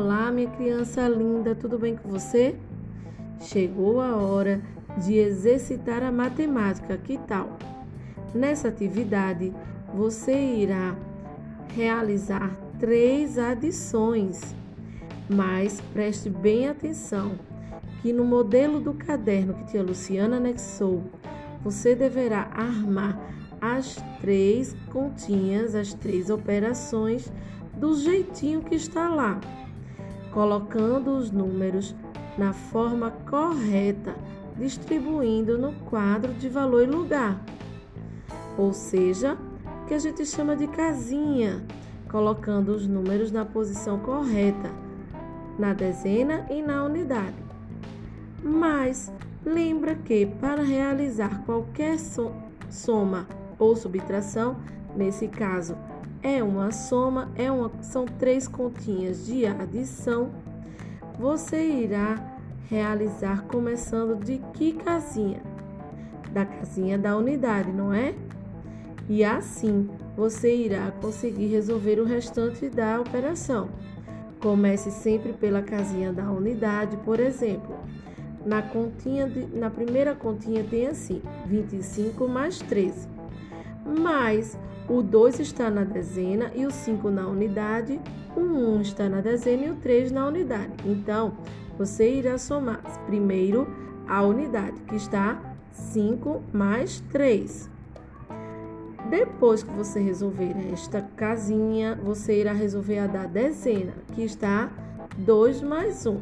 [0.00, 2.54] minha criança linda, tudo bem com você?
[3.40, 4.60] Chegou a hora
[4.98, 7.56] de exercitar a matemática, que tal?
[8.34, 9.54] Nessa atividade,
[9.94, 10.94] você irá
[11.74, 14.54] realizar três adições,
[15.30, 17.32] mas preste bem atenção
[18.02, 21.04] que no modelo do caderno que tia Luciana anexou,
[21.64, 23.18] você deverá armar
[23.60, 27.32] as três continhas, as três operações
[27.74, 29.40] do jeitinho que está lá,
[30.36, 31.96] colocando os números
[32.36, 34.14] na forma correta,
[34.54, 37.42] distribuindo no quadro de valor e lugar.
[38.58, 39.38] Ou seja,
[39.88, 41.64] que a gente chama de casinha,
[42.10, 44.70] colocando os números na posição correta,
[45.58, 47.42] na dezena e na unidade.
[48.44, 49.10] Mas
[49.42, 51.96] lembra que para realizar qualquer
[52.68, 53.26] soma
[53.58, 54.58] ou subtração,
[54.94, 55.78] nesse caso
[56.22, 60.30] é uma soma, é uma, são três continhas de adição.
[61.18, 65.40] Você irá realizar começando de que casinha?
[66.32, 68.14] Da casinha da unidade, não é?
[69.08, 73.68] E assim você irá conseguir resolver o restante da operação.
[74.40, 77.76] Comece sempre pela casinha da unidade, por exemplo.
[78.44, 83.08] Na, continha de, na primeira continha tem assim: 25 mais 13.
[83.84, 88.00] Mas o 2 está na dezena e o 5 na unidade,
[88.36, 90.72] o 1 está na dezena e o 3 na unidade.
[90.84, 91.36] Então,
[91.78, 93.66] você irá somar primeiro
[94.08, 97.70] a unidade, que está 5 mais 3.
[99.10, 104.70] Depois que você resolver esta casinha, você irá resolver a da dezena, que está
[105.18, 106.20] 2 mais 1.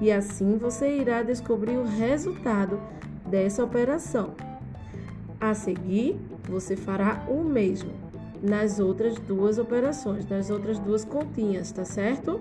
[0.00, 2.80] E assim você irá descobrir o resultado
[3.26, 4.34] dessa operação.
[5.40, 7.90] A seguir, você fará o mesmo
[8.42, 12.40] nas outras duas operações, nas outras duas continhas, tá certo?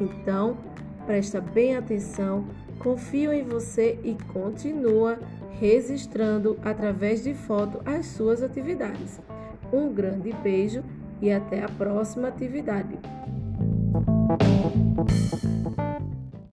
[0.00, 0.56] Então,
[1.06, 2.46] presta bem atenção,
[2.78, 5.18] confio em você e continua
[5.60, 9.20] registrando através de foto as suas atividades.
[9.72, 10.82] Um grande beijo
[11.20, 12.98] e até a próxima atividade.